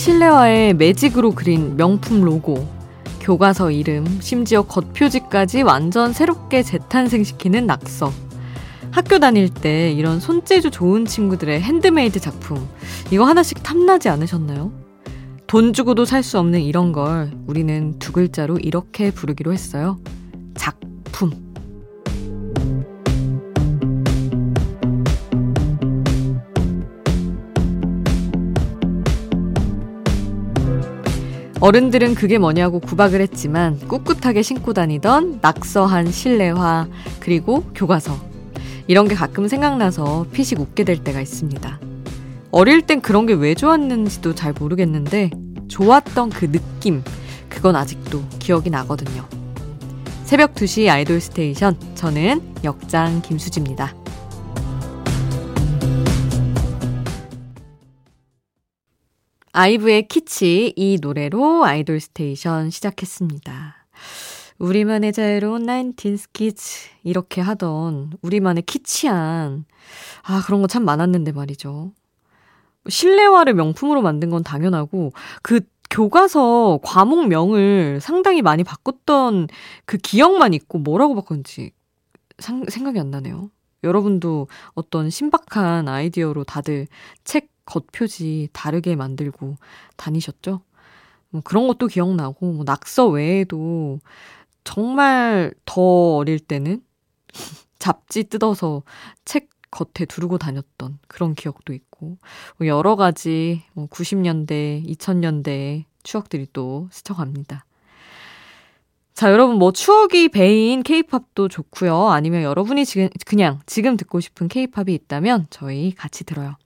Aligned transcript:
실내화에 0.00 0.72
매직으로 0.72 1.32
그린 1.32 1.76
명품 1.76 2.22
로고, 2.22 2.66
교과서 3.20 3.70
이름, 3.70 4.06
심지어 4.20 4.62
겉표지까지 4.62 5.60
완전 5.60 6.14
새롭게 6.14 6.62
재탄생시키는 6.62 7.66
낙서. 7.66 8.10
학교 8.92 9.18
다닐 9.18 9.50
때 9.50 9.92
이런 9.92 10.18
손재주 10.18 10.70
좋은 10.70 11.04
친구들의 11.04 11.60
핸드메이드 11.60 12.18
작품, 12.18 12.66
이거 13.10 13.24
하나씩 13.24 13.62
탐나지 13.62 14.08
않으셨나요? 14.08 14.72
돈 15.46 15.74
주고도 15.74 16.06
살 16.06 16.22
수 16.22 16.38
없는 16.38 16.62
이런 16.62 16.92
걸 16.92 17.30
우리는 17.46 17.98
두 17.98 18.12
글자로 18.12 18.56
이렇게 18.56 19.10
부르기로 19.10 19.52
했어요. 19.52 19.98
어른들은 31.60 32.14
그게 32.14 32.38
뭐냐고 32.38 32.80
구박을 32.80 33.20
했지만 33.20 33.78
꿋꿋하게 33.86 34.40
신고 34.40 34.72
다니던 34.72 35.40
낙서한 35.42 36.10
실내화, 36.10 36.88
그리고 37.20 37.64
교과서. 37.74 38.18
이런 38.86 39.06
게 39.08 39.14
가끔 39.14 39.46
생각나서 39.46 40.26
피식 40.32 40.58
웃게 40.58 40.84
될 40.84 41.04
때가 41.04 41.20
있습니다. 41.20 41.78
어릴 42.50 42.82
땐 42.82 43.02
그런 43.02 43.26
게 43.26 43.34
왜 43.34 43.54
좋았는지도 43.54 44.34
잘 44.34 44.54
모르겠는데, 44.58 45.30
좋았던 45.68 46.30
그 46.30 46.50
느낌, 46.50 47.04
그건 47.50 47.76
아직도 47.76 48.22
기억이 48.38 48.70
나거든요. 48.70 49.26
새벽 50.24 50.54
2시 50.54 50.88
아이돌 50.88 51.20
스테이션, 51.20 51.76
저는 51.94 52.40
역장 52.64 53.20
김수지입니다. 53.20 53.99
아이브의 59.52 60.06
키치 60.08 60.72
이 60.76 60.98
노래로 61.00 61.64
아이돌 61.64 61.98
스테이션 62.00 62.70
시작했습니다. 62.70 63.76
우리만의 64.58 65.12
자유로운 65.12 65.62
nineteen's 65.62 66.30
kitsch 66.32 66.88
이렇게 67.02 67.40
하던 67.40 68.12
우리만의 68.22 68.62
키치한 68.62 69.64
아 70.22 70.42
그런 70.46 70.60
거 70.60 70.66
참 70.68 70.84
많았는데 70.84 71.32
말이죠. 71.32 71.92
실내화를 72.88 73.54
명품으로 73.54 74.02
만든 74.02 74.30
건 74.30 74.42
당연하고 74.44 75.12
그 75.42 75.60
교과서 75.90 76.78
과목명을 76.84 78.00
상당히 78.00 78.42
많이 78.42 78.62
바꿨던 78.62 79.48
그 79.84 79.96
기억만 79.98 80.54
있고 80.54 80.78
뭐라고 80.78 81.14
바꿨는지 81.16 81.72
상, 82.38 82.64
생각이 82.68 83.00
안 83.00 83.10
나네요. 83.10 83.50
여러분도 83.82 84.46
어떤 84.74 85.10
신박한 85.10 85.88
아이디어로 85.88 86.44
다들 86.44 86.86
책 87.24 87.48
겉표지 87.70 88.48
다르게 88.52 88.96
만들고 88.96 89.56
다니셨죠? 89.96 90.60
뭐 91.30 91.42
그런 91.44 91.68
것도 91.68 91.86
기억나고, 91.86 92.52
뭐 92.52 92.64
낙서 92.64 93.08
외에도 93.08 94.00
정말 94.64 95.54
더 95.64 96.16
어릴 96.16 96.40
때는 96.40 96.82
잡지 97.78 98.24
뜯어서 98.24 98.82
책 99.24 99.48
겉에 99.70 100.04
두르고 100.08 100.38
다녔던 100.38 100.98
그런 101.06 101.34
기억도 101.34 101.72
있고, 101.72 102.18
뭐 102.58 102.66
여러 102.66 102.96
가지 102.96 103.62
뭐 103.72 103.86
90년대, 103.86 104.84
2000년대의 104.86 105.84
추억들이 106.02 106.48
또 106.52 106.88
스쳐갑니다. 106.90 107.64
자, 109.14 109.30
여러분 109.30 109.56
뭐 109.56 109.70
추억이 109.70 110.30
배인 110.30 110.82
케이팝도 110.82 111.48
좋고요. 111.48 112.08
아니면 112.08 112.42
여러분이 112.42 112.84
지금 112.86 113.08
그냥 113.26 113.60
지금 113.66 113.96
듣고 113.96 114.18
싶은 114.18 114.48
케이팝이 114.48 114.94
있다면 114.94 115.46
저희 115.50 115.92
같이 115.94 116.24
들어요. 116.24 116.56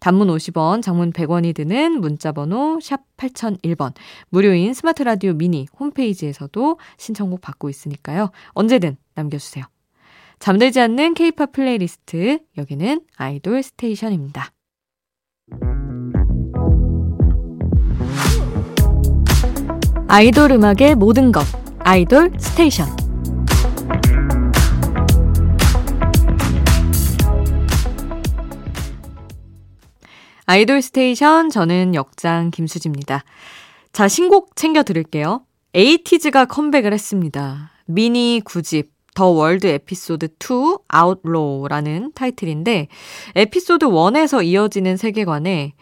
단문 0.00 0.28
50원, 0.28 0.82
장문 0.82 1.12
100원이 1.12 1.54
드는 1.54 2.00
문자번호 2.00 2.78
샵 2.80 3.00
8001번, 3.16 3.94
무료인 4.28 4.74
스마트 4.74 5.02
라디오 5.02 5.32
미니 5.32 5.66
홈페이지에서도 5.78 6.78
신청곡 6.98 7.40
받고 7.40 7.68
있으니까요. 7.68 8.30
언제든 8.50 8.96
남겨주세요. 9.14 9.64
잠들지 10.38 10.80
않는 10.80 11.14
케이팝 11.14 11.52
플레이리스트, 11.52 12.40
여기는 12.58 13.00
아이돌 13.16 13.62
스테이션입니다. 13.62 14.50
아이돌 20.08 20.52
음악의 20.52 20.94
모든 20.96 21.32
것, 21.32 21.44
아이돌 21.80 22.32
스테이션. 22.38 23.05
아이돌 30.48 30.80
스테이션 30.80 31.50
저는 31.50 31.96
역장 31.96 32.52
김수지입니다. 32.52 33.24
자, 33.92 34.06
신곡 34.06 34.54
챙겨 34.54 34.84
드릴게요. 34.84 35.44
에이티즈가 35.74 36.44
컴백을 36.44 36.92
했습니다. 36.92 37.72
미니 37.86 38.40
9집 38.44 38.88
The 39.16 39.26
World 39.26 39.66
Episode 39.66 40.26
2 40.38 40.78
Outlaw라는 40.86 42.12
타이틀인데 42.14 42.86
에피소드 43.34 43.86
1에서 43.86 44.44
이어지는 44.44 44.96
세계관에 44.96 45.72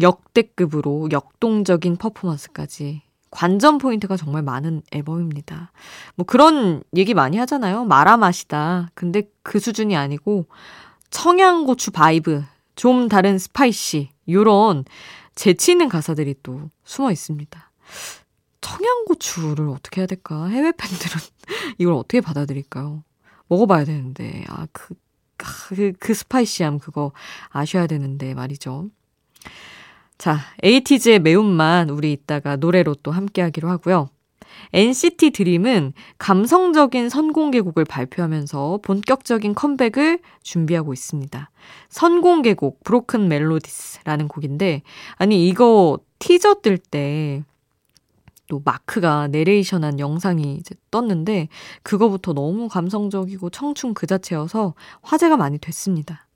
역대급으로 0.00 1.08
역동적인 1.10 1.96
퍼포먼스까지 1.96 3.02
관전 3.30 3.78
포인트가 3.78 4.16
정말 4.16 4.42
많은 4.42 4.82
앨범입니다. 4.92 5.72
뭐 6.14 6.26
그런 6.26 6.84
얘기 6.96 7.12
많이 7.14 7.38
하잖아요. 7.38 7.84
마라 7.86 8.18
맛이다. 8.18 8.90
근데 8.94 9.22
그 9.42 9.58
수준이 9.58 9.96
아니고 9.96 10.46
청양고추 11.10 11.90
vibe 11.90 12.44
좀 12.76 13.08
다른 13.08 13.38
spicy, 13.38 14.10
요런 14.28 14.84
재치 15.34 15.72
있는 15.72 15.88
가사들이 15.88 16.36
또 16.42 16.70
숨어 16.84 17.10
있습니다. 17.10 17.70
청양고추를 18.60 19.68
어떻게 19.68 20.00
해야 20.00 20.06
될까? 20.06 20.46
해외 20.46 20.72
팬들은 20.72 21.20
이걸 21.78 21.94
어떻게 21.94 22.20
받아들일까요? 22.20 23.02
먹어봐야 23.48 23.84
되는데, 23.84 24.44
아, 24.48 24.66
그, 24.72 24.94
그, 25.36 25.92
그 25.98 26.14
spicy함 26.14 26.78
그거 26.78 27.12
아셔야 27.50 27.86
되는데 27.86 28.34
말이죠. 28.34 28.88
자, 30.16 30.38
에이티즈의 30.62 31.18
매운맛 31.18 31.90
우리 31.90 32.12
이따가 32.12 32.56
노래로 32.56 32.94
또 33.02 33.10
함께 33.10 33.42
하기로 33.42 33.68
하고요. 33.68 34.08
NCT 34.72 35.30
드림은 35.30 35.92
감성적인 36.18 37.08
선공개곡을 37.08 37.84
발표하면서 37.84 38.80
본격적인 38.82 39.54
컴백을 39.54 40.20
준비하고 40.42 40.92
있습니다. 40.92 41.50
선공개곡 41.88 42.84
브로큰 42.84 43.28
멜로디스라는 43.28 44.28
곡인데 44.28 44.82
아니 45.16 45.48
이거 45.48 45.98
티저 46.18 46.60
뜰 46.62 46.78
때 46.78 47.44
또 48.52 48.60
마크가 48.66 49.28
내레이션한 49.28 49.98
영상이 49.98 50.56
이제 50.56 50.74
떴는데 50.90 51.48
그거부터 51.82 52.34
너무 52.34 52.68
감성적이고 52.68 53.48
청춘 53.48 53.94
그 53.94 54.06
자체여서 54.06 54.74
화제가 55.00 55.38
많이 55.38 55.56
됐습니다. 55.56 56.26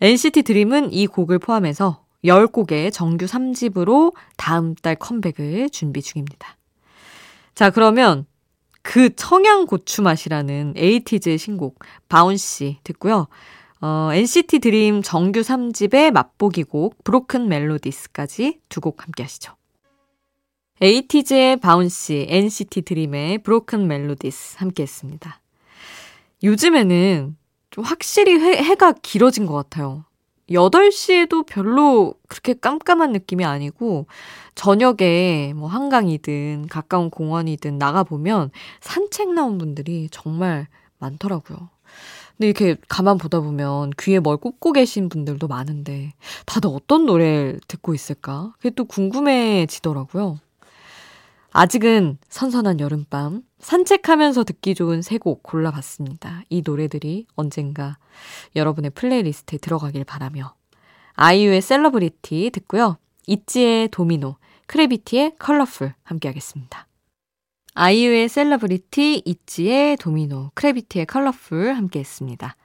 NCT 0.00 0.42
드림은 0.42 0.92
이 0.92 1.06
곡을 1.06 1.38
포함해서 1.38 2.02
10곡의 2.24 2.92
정규 2.92 3.26
3집으로 3.26 4.14
다음 4.36 4.74
달 4.74 4.96
컴백을 4.96 5.70
준비 5.70 6.02
중입니다. 6.02 6.56
자, 7.54 7.70
그러면 7.70 8.26
그 8.82 9.14
청양고추 9.14 10.02
맛이라는 10.02 10.74
에이티즈의 10.76 11.38
신곡 11.38 11.78
바운 12.08 12.36
씨 12.36 12.78
듣고요. 12.84 13.28
어, 13.80 14.10
NCT 14.12 14.60
드림 14.60 15.02
정규 15.02 15.40
3집의 15.40 16.10
맛보기 16.12 16.62
곡 16.64 17.02
브로큰 17.04 17.48
멜로디스까지 17.48 18.60
두 18.68 18.80
곡 18.80 19.02
함께 19.04 19.22
하시죠. 19.24 19.54
에이티즈의 20.80 21.58
바운 21.58 21.88
씨, 21.88 22.26
NCT 22.28 22.82
드림의 22.82 23.38
브로큰 23.38 23.86
멜로디스 23.86 24.56
함께 24.58 24.82
했습니다. 24.82 25.40
요즘에는 26.42 27.36
좀 27.70 27.84
확실히 27.84 28.40
해, 28.40 28.56
해가 28.56 28.92
길어진 29.02 29.46
것 29.46 29.54
같아요. 29.54 30.04
8시에도 30.52 31.46
별로 31.46 32.14
그렇게 32.28 32.54
깜깜한 32.54 33.12
느낌이 33.12 33.44
아니고, 33.44 34.06
저녁에 34.54 35.52
뭐 35.56 35.68
한강이든 35.68 36.68
가까운 36.68 37.10
공원이든 37.10 37.78
나가보면 37.78 38.50
산책 38.80 39.32
나온 39.32 39.58
분들이 39.58 40.08
정말 40.10 40.66
많더라고요. 40.98 41.70
근데 42.36 42.48
이렇게 42.48 42.76
가만 42.88 43.18
보다 43.18 43.40
보면 43.40 43.90
귀에 43.98 44.18
뭘 44.18 44.36
꽂고 44.36 44.72
계신 44.72 45.08
분들도 45.08 45.48
많은데, 45.48 46.12
다들 46.46 46.70
어떤 46.72 47.06
노래를 47.06 47.60
듣고 47.68 47.94
있을까? 47.94 48.52
그게 48.56 48.70
또 48.70 48.84
궁금해지더라고요. 48.84 50.38
아직은 51.54 52.16
선선한 52.30 52.80
여름밤, 52.80 53.42
산책하면서 53.58 54.44
듣기 54.44 54.74
좋은 54.74 55.02
세 55.02 55.18
곡 55.18 55.42
골라봤습니다. 55.42 56.42
이 56.48 56.62
노래들이 56.64 57.26
언젠가 57.36 57.98
여러분의 58.56 58.90
플레이리스트에 58.92 59.58
들어가길 59.58 60.04
바라며. 60.04 60.54
아이유의 61.14 61.60
셀러브리티 61.60 62.50
듣고요. 62.54 62.96
있지의 63.26 63.88
Domino, 63.88 64.36
크래비티의 64.66 65.36
Colorful 65.38 65.92
함께 66.02 66.28
하겠습니다. 66.28 66.86
아이유의 67.74 68.28
셀러브리티, 68.30 69.22
있지의 69.24 69.98
Domino, 69.98 70.52
크래비티의 70.54 71.06
Colorful 71.06 71.74
함께 71.74 72.00
했습니다. 72.00 72.56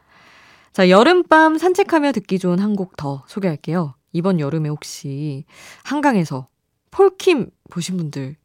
자, 0.72 0.90
여름밤 0.90 1.58
산책하며 1.58 2.14
듣기 2.14 2.40
좋은 2.40 2.60
한 2.60 2.76
곡 2.76 2.96
더 2.96 3.24
소개할게요. 3.28 3.96
이번 4.14 4.40
여름에 4.40 4.70
혹시 4.70 5.44
한강에서 5.84 6.48
폴킴 6.92 7.50
보신 7.70 7.98
분들 7.98 8.38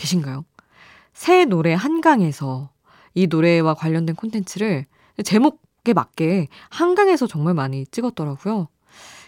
계신가요? 0.00 0.44
새 1.12 1.44
노래 1.44 1.74
한강에서 1.74 2.70
이 3.14 3.26
노래와 3.26 3.74
관련된 3.74 4.16
콘텐츠를 4.16 4.86
제목에 5.22 5.92
맞게 5.94 6.48
한강에서 6.70 7.26
정말 7.26 7.54
많이 7.54 7.86
찍었더라고요. 7.86 8.68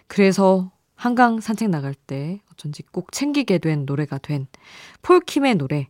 그래서 0.06 0.70
한강 0.94 1.40
산책 1.40 1.68
나갈 1.68 1.94
때 1.94 2.40
어쩐지 2.52 2.82
꼭 2.84 3.12
챙기게 3.12 3.58
된 3.58 3.84
노래가 3.84 4.18
된 4.18 4.46
폴킴의 5.02 5.56
노래 5.56 5.88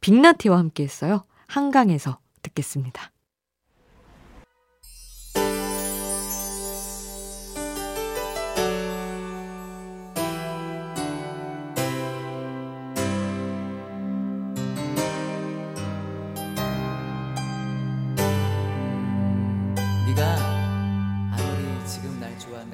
빅나티와 0.00 0.58
함께 0.58 0.84
했어요. 0.84 1.24
한강에서 1.46 2.18
듣겠습니다. 2.42 3.13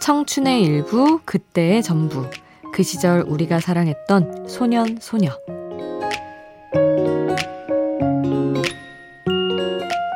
청춘의 0.00 0.62
일부, 0.62 1.20
그때의 1.26 1.82
전부. 1.82 2.28
그 2.72 2.82
시절 2.82 3.20
우리가 3.20 3.60
사랑했던 3.60 4.48
소년, 4.48 4.96
소녀. 4.98 5.30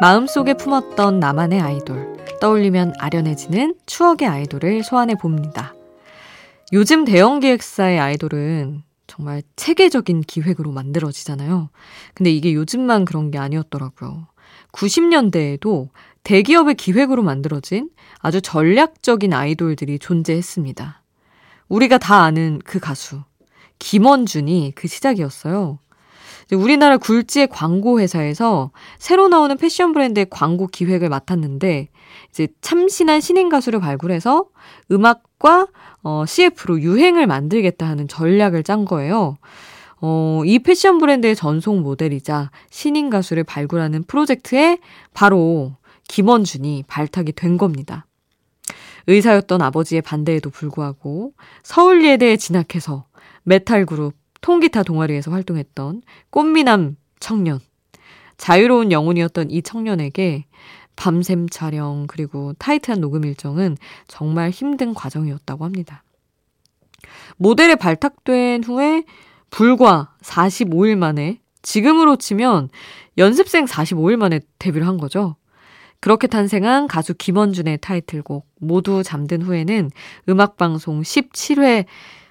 마음속에 0.01 0.55
품었던 0.55 1.21
나만의 1.21 1.61
아이돌. 1.61 2.15
떠올리면 2.41 2.95
아련해지는 2.99 3.75
추억의 3.85 4.27
아이돌을 4.27 4.83
소환해 4.83 5.17
봅니다. 5.17 5.75
요즘 6.73 7.05
대형 7.05 7.41
기획사의 7.41 8.01
아이돌은 8.01 8.83
정말 9.07 9.43
체계적인 9.57 10.23
기획으로 10.23 10.73
만들어지잖아요. 10.73 11.69
근데 12.15 12.31
이게 12.31 12.55
요즘만 12.55 13.05
그런 13.05 13.31
게 13.31 13.39
아니었더라고요. 13.39 14.29
90년대에도 14.73 15.89
대기업의 16.25 16.75
기획으로 16.75 17.23
만들어진 17.23 17.91
아주 18.19 18.41
전략적인 18.41 19.33
아이돌들이 19.33 19.99
존재했습니다. 19.99 21.03
우리가 21.69 21.99
다 21.99 22.23
아는 22.23 22.61
그 22.65 22.81
가수, 22.81 23.23
김원준이 23.79 24.73
그 24.75 24.89
시작이었어요. 24.89 25.79
우리나라 26.53 26.99
굴지의 26.99 27.49
광고 27.49 28.01
회사에서 28.01 28.71
새로 28.99 29.29
나오는 29.29 29.57
패션 29.57 29.93
브랜드의 29.93 30.27
광고 30.29 30.67
기획을 30.67 31.09
맡았는데 31.09 31.89
이제 32.31 32.49
참신한 32.61 33.21
신인 33.21 33.49
가수를 33.49 33.81
발굴해서 33.81 34.47
음악과 34.91 35.69
어, 36.03 36.25
CF로 36.27 36.81
유행을 36.81 37.27
만들겠다 37.27 37.87
하는 37.87 38.09
전략을 38.09 38.63
짠 38.63 38.85
거예요. 38.85 39.39
어, 40.07 40.43
이 40.45 40.59
패션 40.59 40.99
브랜드의 40.99 41.35
전속 41.35 41.81
모델이자 41.81 42.51
신인 42.69 43.09
가수를 43.09 43.43
발굴하는 43.43 44.03
프로젝트에 44.03 44.77
바로 45.15 45.79
김원준이 46.09 46.85
발탁이 46.87 47.33
된 47.33 47.57
겁니다. 47.57 48.05
의사였던 49.07 49.63
아버지의 49.63 50.03
반대에도 50.03 50.51
불구하고 50.51 51.33
서울예대에 51.63 52.37
진학해서 52.37 53.07
메탈 53.45 53.87
그룹 53.87 54.13
통기타 54.43 54.83
동아리에서 54.83 55.31
활동했던 55.31 56.03
꽃미남 56.29 56.99
청년. 57.19 57.59
자유로운 58.37 58.93
영혼이었던 58.93 59.51
이 59.51 59.63
청년에게 59.63 60.45
밤샘 60.97 61.49
촬영 61.49 62.07
그리고 62.09 62.53
타이트한 62.59 63.01
녹음 63.01 63.25
일정은 63.25 63.79
정말 64.07 64.51
힘든 64.51 64.93
과정이었다고 64.93 65.65
합니다. 65.65 66.05
모델에 67.39 67.75
발탁된 67.75 68.65
후에 68.65 69.05
불과 69.55 70.13
45일 70.21 70.97
만에 70.97 71.39
지금으로 71.63 72.17
치면 72.17 72.71
연습생 73.19 73.67
45일 73.67 74.17
만에 74.17 74.41
데뷔를 74.59 74.85
한 74.85 74.99
거죠. 74.99 75.37
그렇게 76.01 76.27
탄생한 76.27 76.89
가수 76.89 77.15
김원준의 77.15 77.79
타이틀곡 77.79 78.49
모두 78.59 79.05
잠든 79.05 79.43
후에는 79.43 79.93
음악방송 80.29 81.03
17회 81.03 81.85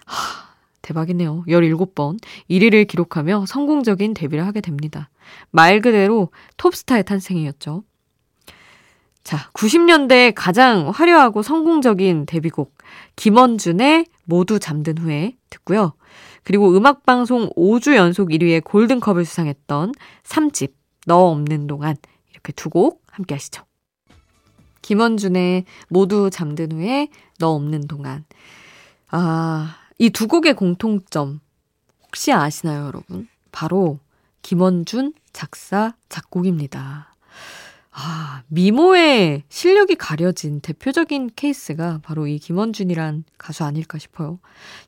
하, 0.05 0.49
대박이네요. 0.81 1.45
17번 1.47 2.19
1위를 2.49 2.89
기록하며 2.89 3.45
성공적인 3.47 4.13
데뷔를 4.13 4.45
하게 4.45 4.59
됩니다. 4.59 5.09
말 5.49 5.79
그대로 5.79 6.29
톱스타의 6.57 7.05
탄생이었죠. 7.05 7.85
자, 9.23 9.49
90년대 9.53 10.33
가장 10.35 10.89
화려하고 10.89 11.41
성공적인 11.41 12.25
데뷔곡 12.25 12.77
김원준의 13.15 14.07
모두 14.25 14.59
잠든 14.59 14.97
후에 14.97 15.37
듣고요. 15.49 15.93
그리고 16.43 16.75
음악방송 16.75 17.51
5주 17.55 17.95
연속 17.95 18.29
1위의 18.29 18.63
골든컵을 18.63 19.25
수상했던 19.25 19.93
3집 20.23 20.73
너 21.05 21.17
없는 21.29 21.67
동안 21.67 21.95
이렇게 22.31 22.51
두 22.53 22.69
곡 22.69 23.03
함께 23.11 23.35
하시죠. 23.35 23.63
김원준의 24.81 25.65
모두 25.87 26.29
잠든 26.29 26.71
후에 26.73 27.07
너 27.39 27.49
없는 27.51 27.87
동안. 27.87 28.25
아, 29.09 29.77
이 29.99 30.09
두 30.09 30.27
곡의 30.27 30.55
공통점 30.55 31.39
혹시 32.03 32.31
아시나요, 32.33 32.85
여러분? 32.87 33.27
바로 33.51 33.99
김원준 34.41 35.13
작사, 35.31 35.95
작곡입니다. 36.09 37.12
아, 37.95 38.41
미모의 38.47 39.43
실력이 39.49 39.95
가려진 39.95 40.61
대표적인 40.61 41.29
케이스가 41.35 41.99
바로 42.01 42.25
이 42.25 42.39
김원준이란 42.39 43.23
가수 43.37 43.63
아닐까 43.63 43.99
싶어요. 43.99 44.39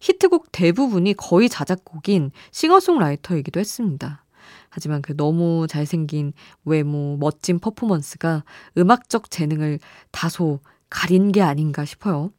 히트곡 0.01 0.51
대부분이 0.51 1.13
거의 1.13 1.47
자작곡인 1.47 2.31
싱어송라이터이기도 2.51 3.59
했습니다. 3.59 4.24
하지만 4.69 5.03
그 5.03 5.15
너무 5.15 5.67
잘생긴 5.69 6.33
외모, 6.65 7.15
멋진 7.17 7.59
퍼포먼스가 7.59 8.43
음악적 8.75 9.29
재능을 9.29 9.79
다소 10.12 10.59
가린 10.89 11.31
게 11.31 11.41
아닌가 11.41 11.85
싶어요. 11.85 12.31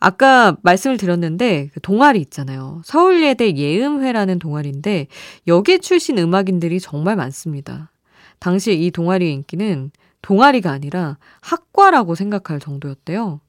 아까 0.00 0.56
말씀을 0.62 0.96
드렸는데 0.96 1.70
그 1.74 1.80
동아리 1.80 2.20
있잖아요. 2.20 2.80
서울예대 2.84 3.54
예음회라는 3.54 4.38
동아리인데 4.38 5.08
여기 5.46 5.78
출신 5.80 6.18
음악인들이 6.18 6.80
정말 6.80 7.16
많습니다. 7.16 7.90
당시에 8.38 8.74
이 8.74 8.90
동아리의 8.90 9.32
인기는 9.32 9.90
동아리가 10.22 10.70
아니라 10.70 11.18
학과라고 11.40 12.14
생각할 12.14 12.60
정도였대요. 12.60 13.40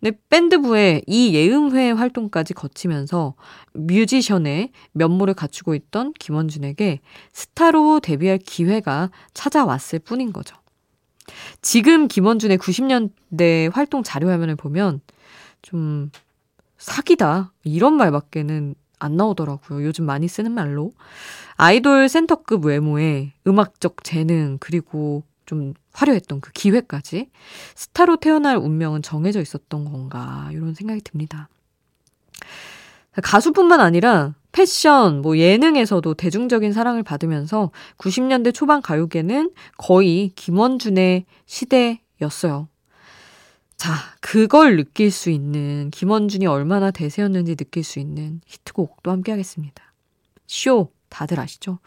근데 0.00 0.18
밴드부의 0.28 1.04
이 1.06 1.34
예음회 1.34 1.90
활동까지 1.92 2.54
거치면서 2.54 3.34
뮤지션의 3.72 4.70
면모를 4.92 5.34
갖추고 5.34 5.74
있던 5.74 6.12
김원준에게 6.18 7.00
스타로 7.32 8.00
데뷔할 8.00 8.38
기회가 8.38 9.10
찾아왔을 9.32 10.00
뿐인 10.00 10.32
거죠. 10.32 10.56
지금 11.62 12.08
김원준의 12.08 12.58
90년대 12.58 13.72
활동 13.72 14.02
자료 14.02 14.28
화면을 14.30 14.54
보면 14.54 15.00
좀 15.62 16.10
사기다 16.78 17.52
이런 17.64 17.94
말밖에는 17.94 18.74
안 18.98 19.16
나오더라고요. 19.16 19.84
요즘 19.84 20.04
많이 20.04 20.28
쓰는 20.28 20.52
말로. 20.52 20.92
아이돌 21.56 22.08
센터급 22.08 22.64
외모에 22.64 23.32
음악적 23.46 24.04
재능, 24.04 24.58
그리고 24.60 25.22
좀 25.46 25.74
화려했던 25.92 26.40
그 26.40 26.52
기회까지 26.52 27.30
스타로 27.74 28.16
태어날 28.16 28.56
운명은 28.56 29.02
정해져 29.02 29.40
있었던 29.40 29.84
건가, 29.84 30.48
이런 30.52 30.74
생각이 30.74 31.00
듭니다. 31.02 31.48
가수뿐만 33.22 33.80
아니라 33.80 34.34
패션, 34.52 35.22
뭐 35.22 35.38
예능에서도 35.38 36.14
대중적인 36.14 36.72
사랑을 36.72 37.02
받으면서 37.02 37.70
90년대 37.98 38.54
초반 38.54 38.82
가요계는 38.82 39.52
거의 39.78 40.32
김원준의 40.34 41.24
시대였어요. 41.46 42.68
자, 43.76 43.94
그걸 44.20 44.76
느낄 44.76 45.10
수 45.10 45.30
있는 45.30 45.90
김원준이 45.90 46.46
얼마나 46.46 46.90
대세였는지 46.90 47.56
느낄 47.56 47.84
수 47.84 47.98
있는 47.98 48.40
히트곡도 48.46 49.10
함께 49.10 49.32
하겠습니다. 49.32 49.92
쇼 50.46 50.90
다들 51.08 51.38
아시죠? 51.40 51.78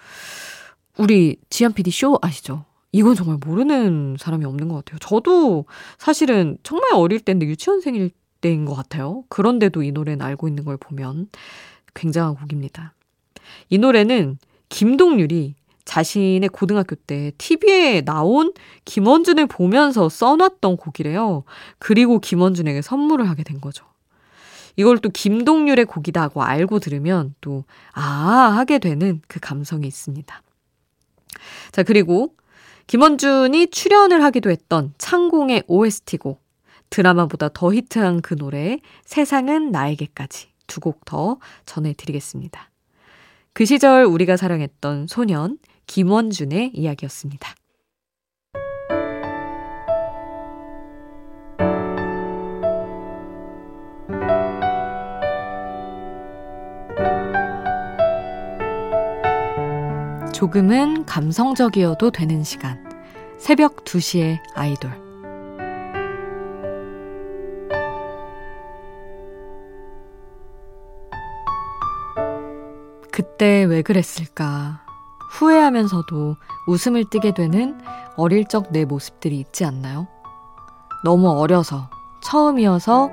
우리 0.98 1.38
지한 1.50 1.74
PD 1.74 1.92
쇼 1.92 2.18
아시죠? 2.22 2.66
이건 2.92 3.16
정말 3.16 3.38
모르는 3.44 4.18
사람이 4.20 4.46
없는 4.46 4.68
것 4.68 4.76
같아요. 4.76 5.00
저도 5.00 5.66
사실은 5.98 6.58
정말 6.64 6.94
어릴 6.94 7.20
때인데 7.20 7.46
유치원생일 7.46 8.12
때인 8.42 8.66
것 8.66 8.74
같아요. 8.76 9.24
그런데도 9.30 9.84
이 9.84 9.92
노래는 9.92 10.26
알고 10.26 10.48
있는 10.48 10.66
걸 10.66 10.78
보면 10.78 11.30
굉장한 11.94 12.36
곡입니다. 12.36 12.94
이 13.70 13.78
노래는 13.78 14.38
김동률이 14.70 15.56
자신의 15.90 16.50
고등학교 16.50 16.94
때 16.94 17.32
TV에 17.40 18.02
나온 18.02 18.54
김원준을 18.86 19.48
보면서 19.48 20.08
써놨던 20.08 20.78
곡이래요. 20.78 21.46
그리고 21.80 22.20
김원준에게 22.20 22.84
선물을 22.84 23.28
하게 23.28 23.42
된 23.44 23.60
거죠. 23.60 23.86
이걸 24.76 25.00
또 25.00 25.10
김동률의 25.10 25.86
곡이다고 25.86 26.44
알고 26.44 26.78
들으면 26.78 27.34
또, 27.42 27.66
아, 27.94 28.02
하게 28.04 28.78
되는 28.78 29.20
그 29.28 29.40
감성이 29.40 29.88
있습니다. 29.88 30.44
자, 31.72 31.82
그리고 31.82 32.36
김원준이 32.86 33.72
출연을 33.72 34.24
하기도 34.24 34.52
했던 34.52 34.94
창공의 35.00 35.64
OST곡, 35.66 36.40
드라마보다 36.92 37.50
더 37.52 37.74
히트한 37.74 38.22
그 38.22 38.36
노래, 38.36 38.78
세상은 39.06 39.72
나에게까지 39.72 40.50
두 40.68 40.82
곡 40.82 41.02
더 41.06 41.40
전해드리겠습니다. 41.66 42.70
그 43.54 43.66
시절 43.66 44.04
우리가 44.06 44.38
사랑했던 44.38 45.08
소년, 45.08 45.58
김원준의 45.90 46.74
이야기였습니다. 46.76 47.56
조금은 60.32 61.06
감성적이어도 61.06 62.12
되는 62.12 62.44
시간. 62.44 62.88
새벽 63.40 63.84
2시에 63.84 64.38
아이돌. 64.54 64.92
그때 73.12 73.64
왜 73.64 73.82
그랬을까? 73.82 74.89
후회하면서도 75.30 76.36
웃음을 76.68 77.06
띠게 77.06 77.34
되는 77.34 77.80
어릴 78.18 78.46
적 78.46 78.72
내 78.72 78.86
모습들이 78.86 79.40
있지 79.40 79.66
않나요? 79.66 80.08
너무 81.04 81.30
어려서, 81.30 81.90
처음이어서 82.22 83.12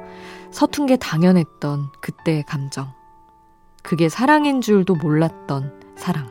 서툰 0.50 0.86
게 0.86 0.96
당연했던 0.96 1.90
그때의 2.00 2.44
감정. 2.44 2.92
그게 3.82 4.08
사랑인 4.08 4.60
줄도 4.60 4.96
몰랐던 4.96 5.94
사랑. 5.96 6.28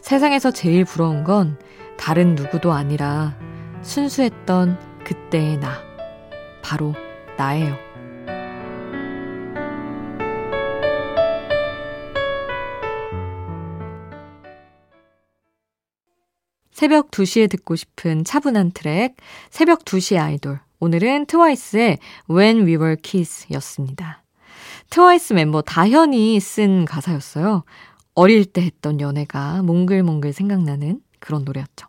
세상에서 0.00 0.52
제일 0.52 0.84
부러운 0.84 1.24
건 1.24 1.58
다른 1.98 2.36
누구도 2.36 2.72
아니라 2.72 3.34
순수했던 3.82 4.78
그때의 5.04 5.58
나. 5.58 5.72
바로 6.62 6.94
나예요. 7.36 7.85
새벽 16.76 17.10
2시에 17.10 17.48
듣고 17.48 17.74
싶은 17.74 18.22
차분한 18.22 18.72
트랙, 18.72 19.16
새벽 19.48 19.86
2시 19.86 20.20
아이돌. 20.22 20.60
오늘은 20.78 21.24
트와이스의 21.24 21.96
When 22.30 22.66
We 22.66 22.76
Were 22.76 22.96
Kids 23.02 23.46
였습니다. 23.52 24.22
트와이스 24.90 25.32
멤버 25.32 25.62
다현이 25.62 26.38
쓴 26.38 26.84
가사였어요. 26.84 27.64
어릴 28.14 28.44
때 28.44 28.60
했던 28.60 29.00
연애가 29.00 29.62
몽글몽글 29.62 30.34
생각나는 30.34 31.00
그런 31.18 31.46
노래였죠. 31.46 31.86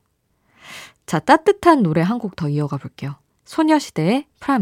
자, 1.05 1.19
따뜻한 1.19 1.83
노래 1.83 1.99
한 1.99 2.17
곡 2.17 2.37
더 2.37 2.47
이어가 2.47 2.77
볼게요. 2.77 3.15
소녀시대의 3.43 4.27
프 4.39 4.53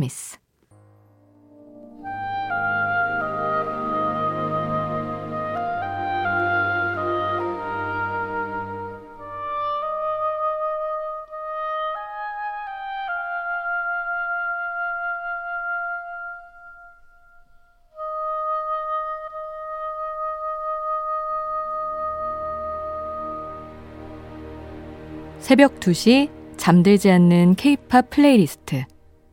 새벽 25.45 25.79
2시 25.79 26.31
잠들지 26.57 27.11
않는 27.11 27.53
케이팝 27.53 28.09
플레이리스트 28.09 28.83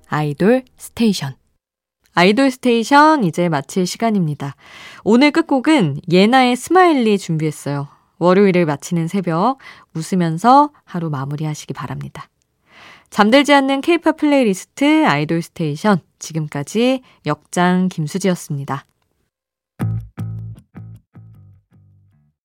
아이돌 0.08 0.62
스테이션 0.76 1.36
아이돌 2.12 2.50
스테이션 2.50 3.24
이제 3.24 3.48
마칠 3.48 3.86
시간입니다. 3.86 4.54
오늘 5.04 5.30
끝곡은 5.30 6.02
예나의 6.10 6.54
Smiley 6.56 7.16
준비했어요. 7.16 7.88
월요일을 8.18 8.66
마치는 8.66 9.08
새벽 9.08 9.56
웃으면서 9.94 10.72
하루 10.84 11.08
마무리하시기 11.08 11.72
바랍니다. 11.72 12.28
잠들지 13.08 13.54
않는 13.54 13.80
케이팝 13.80 14.18
플레이리스트 14.18 15.06
아이돌 15.06 15.40
스테이션 15.40 15.98
지금까지 16.18 17.00
역장 17.24 17.88
김수지였습니다. 17.88 18.84